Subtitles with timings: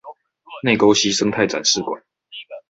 [0.63, 2.01] 內溝溪生態展示館